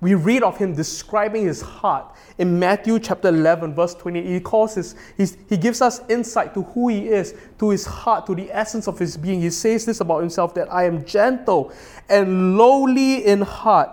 [0.00, 4.26] We read of him describing his heart in Matthew chapter 11, verse 20.
[4.26, 8.34] He calls his, he gives us insight to who he is, to his heart, to
[8.34, 9.40] the essence of his being.
[9.40, 11.72] He says this about himself that I am gentle
[12.10, 13.90] and lowly in heart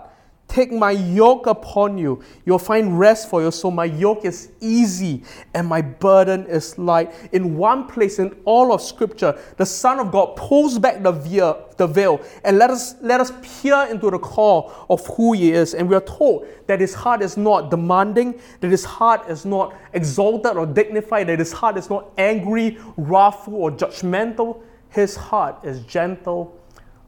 [0.54, 2.22] Take my yoke upon you.
[2.46, 3.72] You'll find rest for your soul.
[3.72, 5.24] My yoke is easy
[5.56, 7.12] and my burden is light.
[7.32, 11.74] In one place in all of Scripture, the Son of God pulls back the veil,
[11.78, 15.74] the veil and let us, let us peer into the core of who He is.
[15.74, 19.74] And we are told that His heart is not demanding, that His heart is not
[19.94, 24.62] exalted or dignified, that His heart is not angry, wrathful, or judgmental.
[24.90, 26.62] His heart is gentle,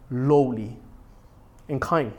[0.09, 0.79] lowly,
[1.69, 2.11] and kind.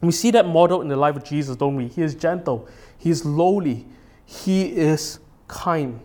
[0.00, 1.88] We see that model in the life of Jesus, don't we?
[1.88, 3.86] He is gentle, he is lowly,
[4.24, 6.00] he is kind.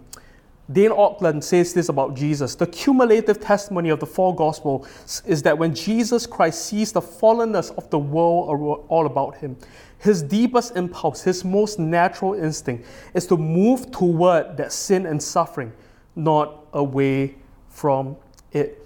[0.71, 2.55] Dane Ortlund says this about Jesus.
[2.55, 7.75] The cumulative testimony of the four Gospels is that when Jesus Christ sees the fallenness
[7.77, 9.57] of the world all about him,
[9.97, 15.73] his deepest impulse, his most natural instinct, is to move toward that sin and suffering,
[16.15, 17.35] not away
[17.67, 18.15] from
[18.53, 18.80] it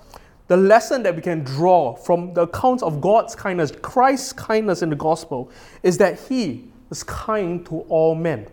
[0.47, 4.89] the lesson that we can draw from the accounts of God's kindness, Christ's kindness in
[4.89, 8.47] the gospel, is that He is kind to all men.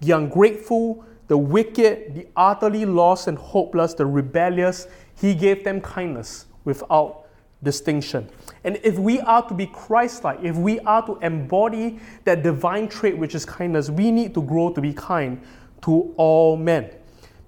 [0.00, 4.86] The ungrateful, the wicked, the utterly lost and hopeless, the rebellious,
[5.18, 7.26] He gave them kindness without
[7.62, 8.28] distinction.
[8.64, 12.88] And if we are to be Christ like, if we are to embody that divine
[12.88, 15.40] trait which is kindness, we need to grow to be kind
[15.82, 16.90] to all men.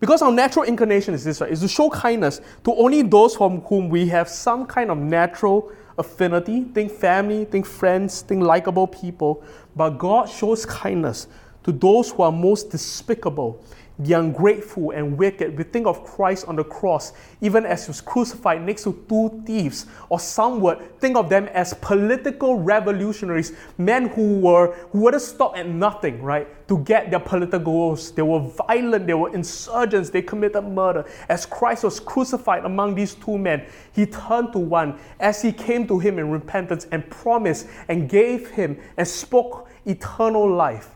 [0.01, 1.53] Because our natural inclination is this, right?
[1.53, 5.71] Is to show kindness to only those from whom we have some kind of natural
[5.99, 6.65] affinity.
[6.65, 9.45] Think family, think friends, think likable people.
[9.77, 11.29] But God shows kindness
[11.65, 13.63] to those who are most despicable
[14.01, 15.57] the ungrateful and wicked.
[15.57, 19.43] We think of Christ on the cross, even as he was crucified next to two
[19.45, 25.23] thieves, or some would think of them as political revolutionaries, men who were who wouldn't
[25.23, 28.13] stop at nothing, right, to get their political goals.
[28.13, 31.05] They were violent, they were insurgents, they committed murder.
[31.29, 35.85] As Christ was crucified among these two men, he turned to one as he came
[35.89, 40.91] to him in repentance and promised and gave him and spoke eternal life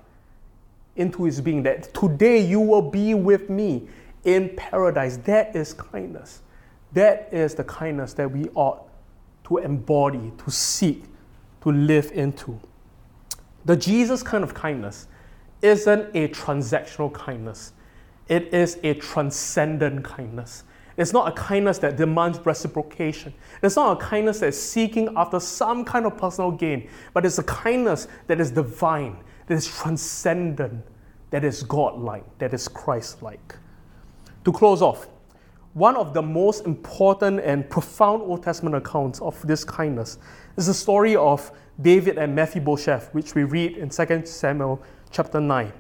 [0.94, 3.88] into his being that today you will be with me
[4.22, 5.16] in paradise.
[5.24, 6.42] That is kindness.
[6.92, 8.85] That is the kindness that we ought
[9.48, 11.02] to embody, to seek,
[11.62, 12.60] to live into.
[13.64, 15.08] The Jesus kind of kindness
[15.65, 17.73] isn't a transactional kindness,
[18.29, 20.65] it is a transcendent kindness.
[20.96, 23.35] It's not a kindness that demands reciprocation.
[23.62, 27.42] It's not a kindness that's seeking after some kind of personal gain, but it's a
[27.42, 29.17] kindness that is divine,
[29.48, 30.85] that is transcendent,
[31.31, 33.56] that is God like, that is Christ like.
[34.44, 35.08] To close off,
[35.73, 40.19] one of the most important and profound Old Testament accounts of this kindness
[40.56, 41.50] is the story of
[41.81, 44.81] David and Mephibosheth, which we read in 2 Samuel
[45.15, 45.73] chapter 9.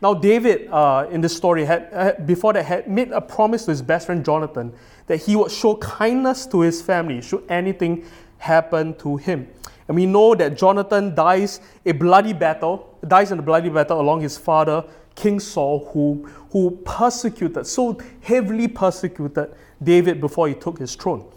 [0.00, 3.82] Now, David, uh, in this story, had, before that, had made a promise to his
[3.82, 4.72] best friend Jonathan
[5.08, 8.04] that he would show kindness to his family should anything
[8.38, 9.48] happen to him.
[9.88, 14.20] And we know that Jonathan dies a bloody battle, dies in a bloody battle along
[14.20, 14.84] his father,
[15.16, 19.52] King Saul, who, who persecuted, so heavily persecuted
[19.82, 21.28] David before he took his throne.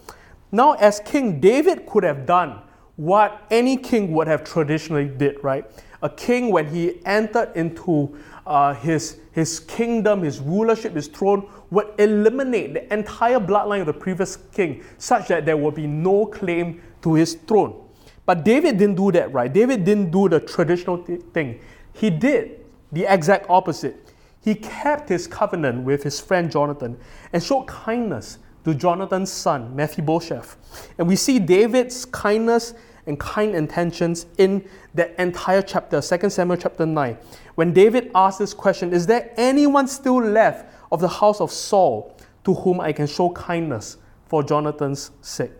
[0.52, 2.60] Now, as king, David could have done
[2.96, 5.64] what any king would have traditionally did, right?
[6.02, 11.86] A king, when he entered into uh, his, his kingdom, his rulership, his throne, would
[11.98, 16.82] eliminate the entire bloodline of the previous king, such that there would be no claim
[17.02, 17.88] to his throne.
[18.26, 19.52] But David didn't do that, right?
[19.52, 20.98] David didn't do the traditional
[21.32, 21.60] thing.
[21.92, 24.12] He did the exact opposite.
[24.42, 26.98] He kept his covenant with his friend Jonathan
[27.32, 30.56] and showed kindness to Jonathan's son, Mephibosheth.
[30.98, 32.74] And we see David's kindness
[33.06, 37.18] and kind intentions in that entire chapter, 2 Samuel chapter 9.
[37.54, 42.16] When David asked this question, Is there anyone still left of the house of Saul
[42.44, 43.96] to whom I can show kindness
[44.26, 45.52] for Jonathan's sake?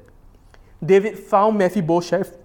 [0.85, 2.37] David found Mephibosheth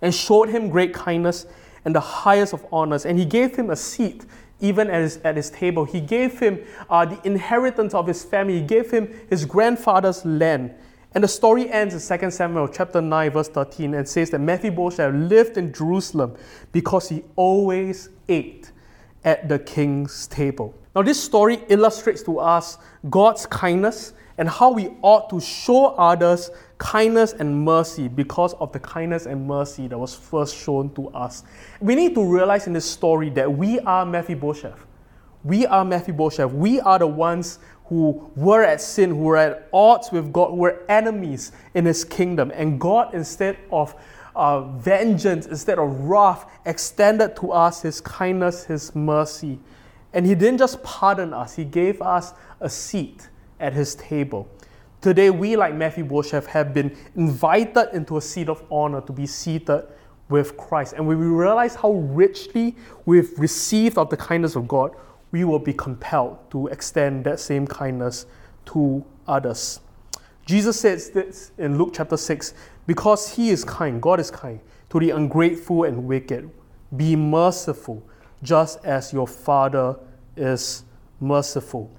[0.00, 1.46] and showed him great kindness
[1.84, 4.24] and the highest of honors, and he gave him a seat
[4.60, 5.84] even at his, at his table.
[5.84, 10.74] He gave him uh, the inheritance of his family, he gave him his grandfather's land.
[11.14, 15.14] And the story ends in 2 Samuel chapter 9, verse 13, and says that Mephibosheth
[15.14, 16.36] lived in Jerusalem
[16.72, 18.72] because he always ate
[19.24, 20.74] at the king's table.
[20.94, 22.78] Now, this story illustrates to us
[23.10, 28.80] God's kindness and how we ought to show others kindness and mercy because of the
[28.80, 31.44] kindness and mercy that was first shown to us.
[31.80, 34.84] We need to realize in this story that we are Mephibosheth.
[35.44, 36.50] We are Mephibosheth.
[36.52, 40.56] We are the ones who were at sin, who were at odds with God, who
[40.56, 42.50] were enemies in His kingdom.
[42.54, 43.94] And God, instead of
[44.34, 49.58] uh, vengeance, instead of wrath, extended to us His kindness, His mercy.
[50.12, 53.28] And He didn't just pardon us, He gave us a seat
[53.60, 54.48] at His table.
[55.00, 59.26] Today, we, like Matthew Mephibosheth, have been invited into a seat of honor to be
[59.26, 59.86] seated
[60.30, 60.94] with Christ.
[60.94, 62.74] And when we realize how richly
[63.04, 64.96] we've received of the kindness of God,
[65.34, 68.24] we will be compelled to extend that same kindness
[68.64, 69.80] to others.
[70.46, 72.54] Jesus says this in Luke chapter 6
[72.86, 74.60] because he is kind, God is kind
[74.90, 76.48] to the ungrateful and wicked.
[76.96, 78.00] Be merciful,
[78.44, 79.96] just as your Father
[80.36, 80.84] is
[81.18, 81.90] merciful.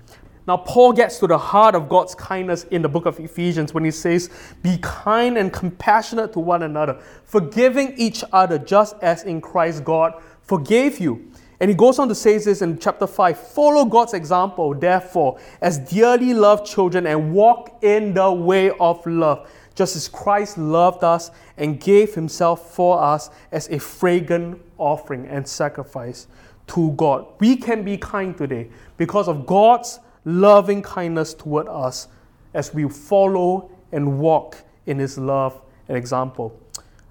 [0.47, 3.83] Now, Paul gets to the heart of God's kindness in the book of Ephesians when
[3.83, 4.29] he says,
[4.63, 10.21] Be kind and compassionate to one another, forgiving each other just as in Christ God
[10.45, 11.31] forgave you.
[11.59, 15.77] And he goes on to say this in chapter 5 Follow God's example, therefore, as
[15.77, 21.31] dearly loved children, and walk in the way of love, just as Christ loved us
[21.57, 26.27] and gave himself for us as a fragrant offering and sacrifice
[26.67, 27.25] to God.
[27.39, 32.07] We can be kind today because of God's loving kindness toward us
[32.53, 36.59] as we follow and walk in His love and example.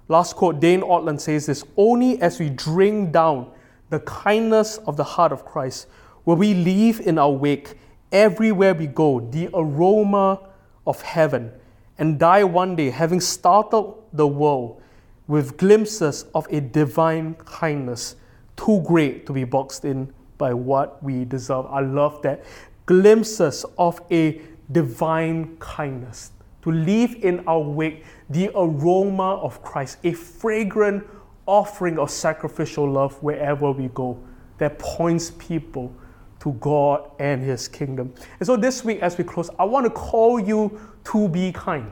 [0.07, 3.51] Last quote Dane Ortlund says this Only as we drink down
[3.89, 5.87] the kindness of the heart of Christ
[6.25, 7.75] will we leave in our wake
[8.11, 10.39] everywhere we go the aroma
[10.87, 11.51] of heaven
[11.97, 14.81] and die one day having startled the world
[15.27, 18.15] with glimpses of a divine kindness
[18.55, 21.65] too great to be boxed in by what we deserve.
[21.67, 22.43] I love that
[22.85, 26.31] glimpses of a divine kindness,
[26.63, 31.03] to leave in our wake the aroma of Christ, a fragrant
[31.45, 34.19] offering of sacrificial love wherever we go
[34.57, 35.93] that points people
[36.39, 38.13] to God and His kingdom.
[38.39, 41.91] And so this week, as we close, I want to call you to be kind.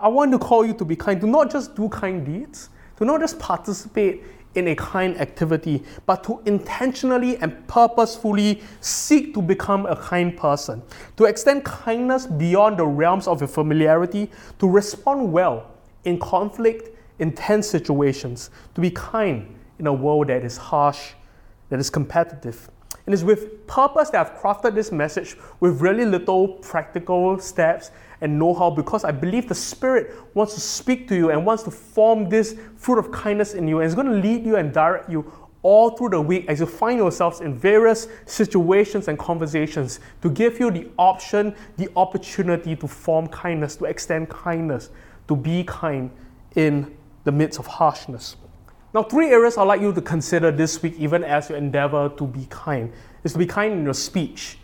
[0.00, 3.04] I want to call you to be kind, to not just do kind deeds, to
[3.04, 4.22] not just participate
[4.54, 10.82] in a kind activity, but to intentionally and purposefully seek to become a kind person,
[11.16, 15.70] to extend kindness beyond the realms of your familiarity, to respond well
[16.04, 21.12] in conflict, in tense situations, to be kind in a world that is harsh,
[21.68, 22.70] that is competitive.
[23.06, 27.90] And it's with purpose that I've crafted this message with really little practical steps
[28.20, 31.62] and know how because I believe the Spirit wants to speak to you and wants
[31.62, 34.74] to form this fruit of kindness in you and is going to lead you and
[34.74, 40.00] direct you all through the week as you find yourselves in various situations and conversations
[40.20, 44.90] to give you the option, the opportunity to form kindness, to extend kindness,
[45.28, 46.10] to be kind
[46.56, 46.94] in
[47.28, 48.36] the midst of harshness.
[48.94, 52.26] Now, three areas I'd like you to consider this week, even as you endeavor to
[52.26, 52.90] be kind,
[53.22, 54.56] is to be kind in your speech,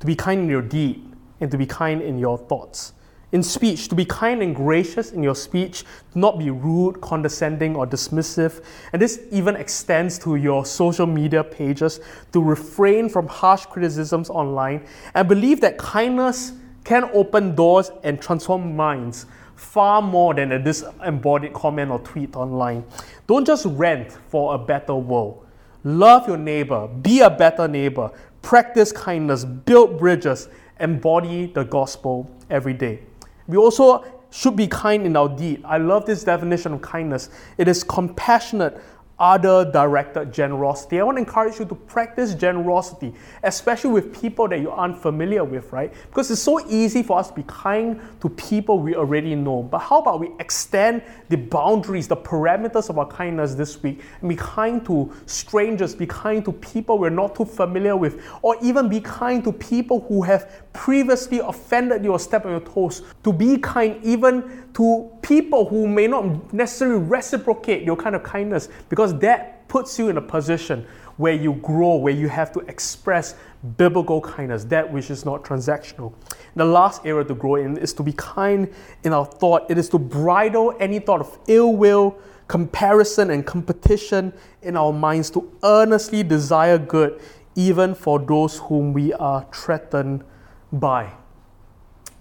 [0.00, 1.04] to be kind in your deed,
[1.40, 2.94] and to be kind in your thoughts.
[3.32, 7.76] In speech, to be kind and gracious in your speech, to not be rude, condescending,
[7.76, 8.64] or dismissive.
[8.94, 12.00] And this even extends to your social media pages
[12.32, 16.52] to refrain from harsh criticisms online and believe that kindness
[16.88, 19.26] can open doors and transform minds
[19.56, 22.82] far more than a disembodied comment or tweet online.
[23.26, 25.46] Don't just rent for a better world.
[25.84, 28.10] Love your neighbor, be a better neighbor,
[28.40, 30.48] practice kindness, build bridges,
[30.80, 33.02] embody the gospel every day.
[33.46, 35.60] We also should be kind in our deed.
[35.66, 37.28] I love this definition of kindness.
[37.58, 38.80] It is compassionate,
[39.18, 41.00] other directed generosity.
[41.00, 43.12] I want to encourage you to practice generosity,
[43.42, 45.92] especially with people that you aren't familiar with, right?
[46.06, 49.62] Because it's so easy for us to be kind to people we already know.
[49.62, 54.28] But how about we extend the boundaries, the parameters of our kindness this week, and
[54.28, 58.88] be kind to strangers, be kind to people we're not too familiar with, or even
[58.88, 63.32] be kind to people who have previously offended you or stepped on your toes, to
[63.32, 69.16] be kind even to people who may not necessarily reciprocate your kind of kindness, because
[69.18, 70.86] that puts you in a position
[71.18, 73.34] where you grow, where you have to express
[73.76, 76.14] biblical kindness, that which is not transactional.
[76.56, 78.72] The last area to grow in is to be kind
[79.04, 79.70] in our thought.
[79.70, 82.16] It is to bridle any thought of ill will,
[82.46, 87.20] comparison, and competition in our minds, to earnestly desire good,
[87.54, 90.24] even for those whom we are threatened
[90.72, 91.12] by.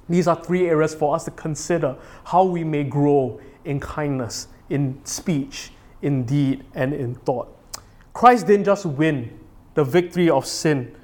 [0.10, 1.96] These are three areas for us to consider
[2.26, 7.54] how we may grow in kindness, in speech, in deed, and in thought.
[8.14, 9.40] Christ didn't just win
[9.74, 10.96] the victory of sin,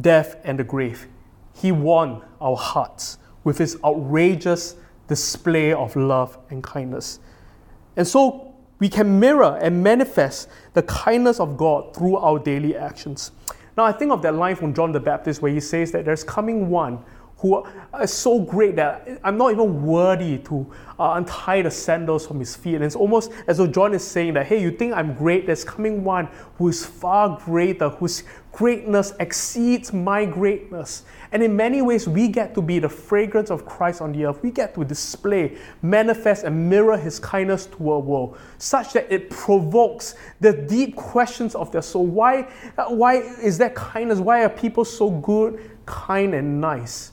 [0.00, 1.08] death, and the grave,
[1.52, 4.76] He won our hearts with His outrageous
[5.08, 7.18] display of love and kindness.
[7.96, 13.32] And so we can mirror and manifest the kindness of God through our daily actions.
[13.76, 16.22] Now, I think of that line from John the Baptist where he says that there's
[16.22, 17.04] coming one
[17.44, 17.62] who
[18.00, 20.66] is so great that I'm not even worthy to
[20.98, 22.76] uh, untie the sandals from his feet.
[22.76, 25.44] And it's almost as though John is saying that, hey, you think I'm great?
[25.44, 31.02] There's coming one who is far greater, whose greatness exceeds my greatness.
[31.32, 34.42] And in many ways, we get to be the fragrance of Christ on the earth.
[34.42, 39.28] We get to display, manifest, and mirror his kindness to our world, such that it
[39.28, 42.06] provokes the deep questions of their soul.
[42.06, 42.48] Why,
[42.88, 44.18] why is that kindness?
[44.18, 47.10] Why are people so good, kind, and nice?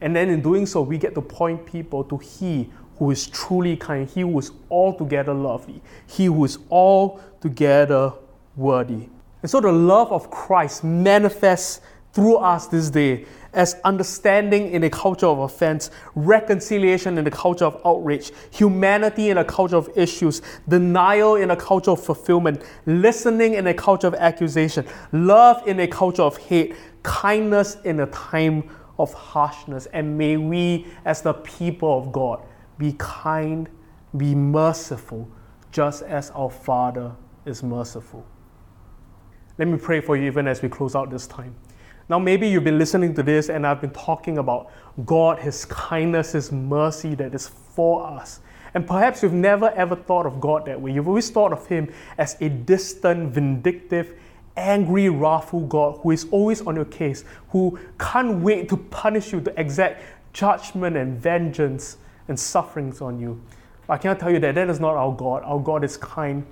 [0.00, 3.76] And then in doing so, we get to point people to He who is truly
[3.76, 8.12] kind, He who is altogether lovely, He who is altogether
[8.56, 9.08] worthy.
[9.42, 11.80] And so the love of Christ manifests
[12.12, 17.64] through us this day as understanding in a culture of offense, reconciliation in a culture
[17.64, 23.54] of outrage, humanity in a culture of issues, denial in a culture of fulfillment, listening
[23.54, 28.68] in a culture of accusation, love in a culture of hate, kindness in a time
[29.02, 29.86] of harshness.
[29.86, 32.42] And may we, as the people of God,
[32.78, 33.68] be kind,
[34.16, 35.28] be merciful,
[35.72, 37.12] just as our Father
[37.44, 38.26] is merciful.
[39.58, 41.54] Let me pray for you even as we close out this time.
[42.08, 44.72] Now, maybe you've been listening to this and I've been talking about
[45.04, 48.40] God, His kindness, His mercy that is for us.
[48.74, 50.92] And perhaps you've never ever thought of God that way.
[50.92, 54.18] You've always thought of Him as a distant, vindictive,
[54.56, 59.40] angry, wrathful God who is always on your case, who can't wait to punish you,
[59.40, 61.98] to exact judgment and vengeance
[62.28, 63.40] and sufferings on you.
[63.88, 65.42] I cannot tell you that that is not our God.
[65.44, 66.46] Our God is kind,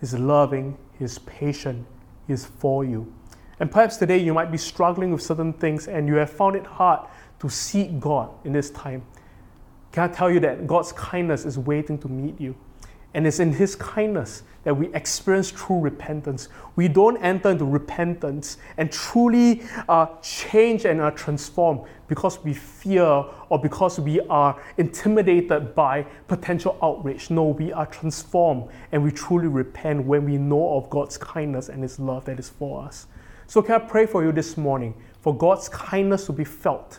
[0.00, 1.84] He's loving, He's patient,
[2.26, 3.12] He is for you.
[3.58, 6.66] And perhaps today you might be struggling with certain things and you have found it
[6.66, 7.08] hard
[7.40, 9.02] to seek God in this time.
[9.92, 12.54] Can I tell you that God's kindness is waiting to meet you?
[13.14, 16.48] And it's in His kindness that we experience true repentance.
[16.74, 23.06] We don't enter into repentance and truly uh, change and are transformed because we fear
[23.48, 27.30] or because we are intimidated by potential outrage.
[27.30, 31.80] No, we are transformed and we truly repent when we know of God's kindness and
[31.80, 33.06] His love that is for us.
[33.46, 36.98] So, can I pray for you this morning for God's kindness to be felt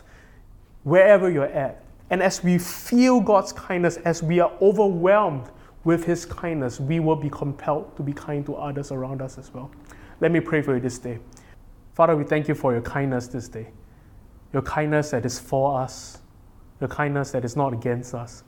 [0.84, 1.84] wherever you're at?
[2.08, 5.50] And as we feel God's kindness, as we are overwhelmed
[5.84, 9.52] with His kindness, we will be compelled to be kind to others around us as
[9.52, 9.70] well.
[10.20, 11.18] Let me pray for you this day.
[11.94, 13.68] Father, we thank you for your kindness this day.
[14.52, 16.18] Your kindness that is for us,
[16.80, 18.44] your kindness that is not against us,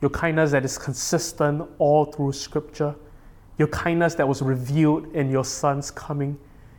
[0.00, 2.94] your kindness that is consistent all through Scripture,
[3.58, 6.38] your kindness that was revealed in your Son's coming,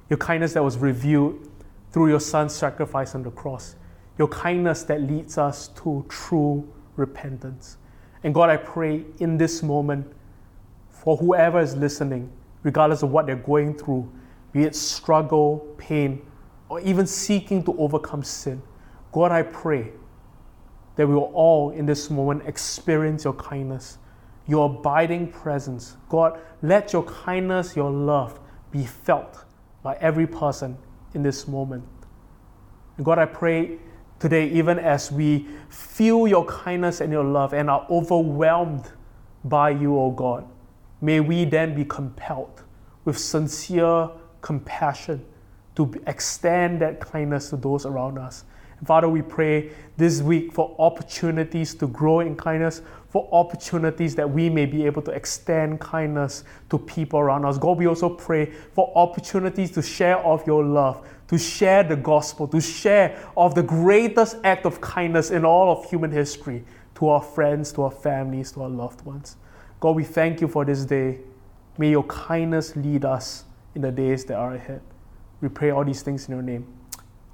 [0.10, 1.50] your kindness that was revealed
[1.92, 3.76] through your Son's sacrifice on the cross,
[4.18, 7.78] your kindness that leads us to true repentance.
[8.26, 10.12] And God, I pray in this moment
[10.90, 12.32] for whoever is listening,
[12.64, 14.12] regardless of what they're going through,
[14.52, 16.26] be it struggle, pain,
[16.68, 18.64] or even seeking to overcome sin.
[19.12, 19.92] God, I pray
[20.96, 24.00] that we will all in this moment experience your kindness,
[24.48, 25.96] your abiding presence.
[26.10, 28.40] God, let your kindness, your love
[28.72, 29.46] be felt
[29.84, 30.80] by every person
[31.14, 31.84] in this moment.
[32.98, 33.78] And God, I pray
[34.20, 38.92] Today, even as we feel your kindness and your love and are overwhelmed
[39.44, 40.48] by you, O God,
[41.02, 42.64] may we then be compelled
[43.04, 44.10] with sincere
[44.42, 45.24] compassion
[45.76, 48.46] to extend that kindness to those around us.
[48.84, 54.50] Father, we pray this week for opportunities to grow in kindness, for opportunities that we
[54.50, 57.58] may be able to extend kindness to people around us.
[57.58, 62.48] God, we also pray for opportunities to share of your love, to share the gospel,
[62.48, 66.64] to share of the greatest act of kindness in all of human history
[66.96, 69.38] to our friends, to our families, to our loved ones.
[69.80, 71.20] God, we thank you for this day.
[71.78, 74.82] May your kindness lead us in the days that are ahead.
[75.42, 76.66] We pray all these things in your name.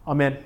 [0.07, 0.43] Amen.